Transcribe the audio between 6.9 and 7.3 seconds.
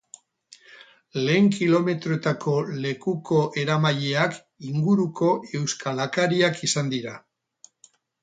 dira.